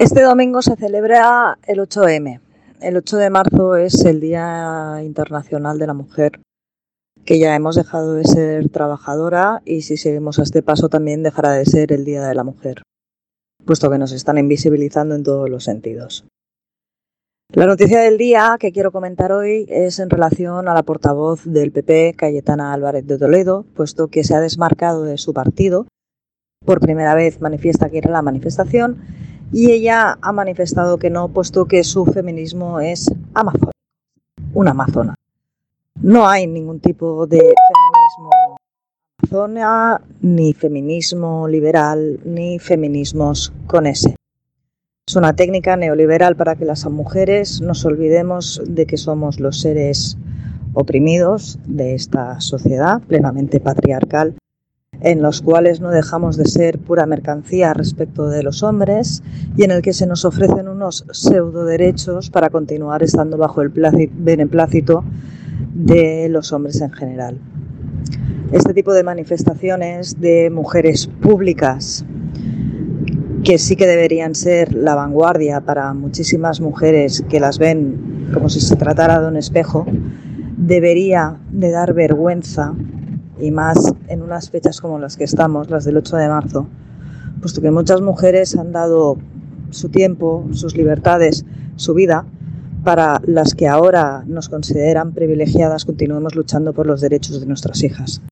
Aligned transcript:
Este 0.00 0.22
domingo 0.22 0.62
se 0.62 0.76
celebra 0.76 1.58
el 1.66 1.78
8M. 1.78 2.40
El 2.80 2.96
8 2.96 3.16
de 3.18 3.28
marzo 3.28 3.76
es 3.76 4.02
el 4.06 4.18
Día 4.18 5.00
Internacional 5.02 5.78
de 5.78 5.86
la 5.86 5.92
Mujer, 5.92 6.40
que 7.26 7.38
ya 7.38 7.54
hemos 7.54 7.76
dejado 7.76 8.14
de 8.14 8.24
ser 8.24 8.70
trabajadora 8.70 9.60
y 9.66 9.82
si 9.82 9.98
seguimos 9.98 10.38
a 10.38 10.44
este 10.44 10.62
paso 10.62 10.88
también 10.88 11.22
dejará 11.22 11.52
de 11.52 11.66
ser 11.66 11.92
el 11.92 12.06
Día 12.06 12.26
de 12.26 12.34
la 12.34 12.44
Mujer, 12.44 12.80
puesto 13.66 13.90
que 13.90 13.98
nos 13.98 14.12
están 14.12 14.38
invisibilizando 14.38 15.14
en 15.14 15.22
todos 15.22 15.50
los 15.50 15.64
sentidos. 15.64 16.24
La 17.52 17.66
noticia 17.66 18.00
del 18.00 18.16
día 18.16 18.56
que 18.58 18.72
quiero 18.72 18.92
comentar 18.92 19.32
hoy 19.32 19.66
es 19.68 19.98
en 19.98 20.08
relación 20.08 20.66
a 20.66 20.72
la 20.72 20.82
portavoz 20.82 21.44
del 21.44 21.72
PP, 21.72 22.14
Cayetana 22.16 22.72
Álvarez 22.72 23.06
de 23.06 23.18
Toledo, 23.18 23.66
puesto 23.76 24.08
que 24.08 24.24
se 24.24 24.34
ha 24.34 24.40
desmarcado 24.40 25.02
de 25.02 25.18
su 25.18 25.34
partido. 25.34 25.86
Por 26.64 26.80
primera 26.80 27.14
vez 27.14 27.42
manifiesta 27.42 27.90
que 27.90 27.98
era 27.98 28.10
la 28.10 28.22
manifestación 28.22 29.02
y 29.52 29.70
ella 29.70 30.18
ha 30.20 30.32
manifestado 30.32 30.98
que 30.98 31.10
no, 31.10 31.28
puesto 31.28 31.66
que 31.66 31.84
su 31.84 32.06
feminismo 32.06 32.80
es 32.80 33.10
amazónico, 33.34 33.72
una 34.54 34.70
amazona. 34.70 35.14
No 36.00 36.28
hay 36.28 36.46
ningún 36.46 36.80
tipo 36.80 37.26
de 37.26 37.38
feminismo 37.38 38.56
amazona, 39.22 40.00
ni 40.22 40.54
feminismo 40.54 41.46
liberal, 41.46 42.20
ni 42.24 42.58
feminismos 42.58 43.52
con 43.66 43.86
ese. 43.86 44.16
Es 45.06 45.16
una 45.16 45.34
técnica 45.34 45.76
neoliberal 45.76 46.36
para 46.36 46.54
que 46.54 46.64
las 46.64 46.86
mujeres 46.86 47.60
nos 47.60 47.84
olvidemos 47.84 48.62
de 48.66 48.86
que 48.86 48.96
somos 48.96 49.40
los 49.40 49.60
seres 49.60 50.16
oprimidos 50.72 51.58
de 51.66 51.94
esta 51.94 52.40
sociedad 52.40 53.02
plenamente 53.02 53.60
patriarcal 53.60 54.36
en 55.00 55.22
los 55.22 55.40
cuales 55.40 55.80
no 55.80 55.90
dejamos 55.90 56.36
de 56.36 56.44
ser 56.44 56.78
pura 56.78 57.06
mercancía 57.06 57.72
respecto 57.74 58.28
de 58.28 58.42
los 58.42 58.62
hombres 58.62 59.22
y 59.56 59.64
en 59.64 59.70
el 59.70 59.82
que 59.82 59.92
se 59.92 60.06
nos 60.06 60.24
ofrecen 60.24 60.68
unos 60.68 61.06
pseudo 61.10 61.64
derechos 61.64 62.30
para 62.30 62.50
continuar 62.50 63.02
estando 63.02 63.36
bajo 63.38 63.62
el 63.62 63.70
beneplácito 63.70 65.04
de 65.74 66.28
los 66.28 66.52
hombres 66.52 66.80
en 66.80 66.90
general. 66.90 67.38
Este 68.52 68.74
tipo 68.74 68.92
de 68.92 69.04
manifestaciones 69.04 70.20
de 70.20 70.50
mujeres 70.50 71.06
públicas 71.06 72.04
que 73.44 73.58
sí 73.58 73.76
que 73.76 73.86
deberían 73.86 74.34
ser 74.34 74.74
la 74.74 74.94
vanguardia 74.94 75.60
para 75.60 75.94
muchísimas 75.94 76.60
mujeres 76.60 77.24
que 77.28 77.40
las 77.40 77.58
ven 77.58 78.28
como 78.34 78.48
si 78.48 78.60
se 78.60 78.76
tratara 78.76 79.20
de 79.20 79.28
un 79.28 79.36
espejo, 79.36 79.86
debería 80.56 81.36
de 81.50 81.70
dar 81.70 81.94
vergüenza 81.94 82.74
y 83.40 83.50
más 83.50 83.92
en 84.08 84.22
unas 84.22 84.50
fechas 84.50 84.80
como 84.80 84.98
las 84.98 85.16
que 85.16 85.24
estamos, 85.24 85.70
las 85.70 85.84
del 85.84 85.96
8 85.96 86.16
de 86.16 86.28
marzo, 86.28 86.66
puesto 87.40 87.60
que 87.60 87.70
muchas 87.70 88.00
mujeres 88.00 88.56
han 88.56 88.72
dado 88.72 89.16
su 89.70 89.88
tiempo, 89.88 90.46
sus 90.52 90.76
libertades, 90.76 91.44
su 91.76 91.94
vida, 91.94 92.26
para 92.84 93.20
las 93.26 93.54
que 93.54 93.68
ahora 93.68 94.24
nos 94.26 94.48
consideran 94.48 95.12
privilegiadas, 95.12 95.84
continuemos 95.84 96.34
luchando 96.34 96.72
por 96.72 96.86
los 96.86 97.00
derechos 97.00 97.40
de 97.40 97.46
nuestras 97.46 97.82
hijas. 97.82 98.22